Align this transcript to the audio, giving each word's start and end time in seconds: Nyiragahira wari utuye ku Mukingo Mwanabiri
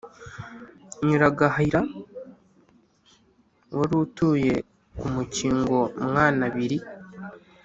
Nyiragahira 1.05 1.81
wari 3.77 3.93
utuye 4.03 4.53
ku 4.97 5.05
Mukingo 5.15 5.77
Mwanabiri 6.05 6.77